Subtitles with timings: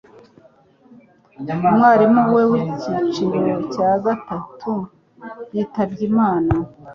[1.69, 3.41] umwarimu we wicyiciro
[3.73, 4.71] cya gatatu
[5.53, 6.53] yitabye Imana